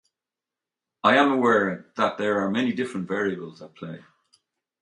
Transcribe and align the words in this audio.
I 1.03 1.15
am 1.17 1.31
aware 1.31 1.91
that 1.95 2.17
there 2.17 2.39
are 2.41 2.49
many 2.49 2.73
different 2.73 3.07
variables 3.07 3.61
at 3.61 3.75
play. 3.75 3.99